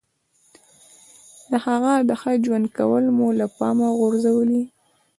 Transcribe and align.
د 1.51 1.53
هغه 1.65 1.93
ښه 2.21 2.31
ژوند 2.45 2.67
کول 2.77 3.03
مو 3.17 3.27
له 3.39 3.45
پامه 3.57 3.87
غورځولي. 3.99 4.63